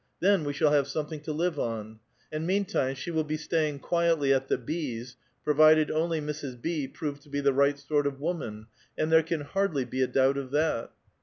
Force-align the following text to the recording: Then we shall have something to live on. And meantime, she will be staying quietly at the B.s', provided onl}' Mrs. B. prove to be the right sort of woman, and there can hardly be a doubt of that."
Then 0.19 0.45
we 0.45 0.51
shall 0.53 0.71
have 0.71 0.87
something 0.87 1.19
to 1.19 1.31
live 1.31 1.59
on. 1.59 1.99
And 2.31 2.47
meantime, 2.47 2.95
she 2.95 3.11
will 3.11 3.23
be 3.23 3.37
staying 3.37 3.81
quietly 3.81 4.33
at 4.33 4.47
the 4.47 4.57
B.s', 4.57 5.15
provided 5.43 5.89
onl}' 5.89 6.23
Mrs. 6.23 6.59
B. 6.59 6.87
prove 6.87 7.19
to 7.19 7.29
be 7.29 7.39
the 7.39 7.53
right 7.53 7.77
sort 7.77 8.07
of 8.07 8.19
woman, 8.19 8.65
and 8.97 9.11
there 9.11 9.21
can 9.21 9.41
hardly 9.41 9.85
be 9.85 10.01
a 10.01 10.07
doubt 10.07 10.37
of 10.37 10.49
that." 10.49 10.89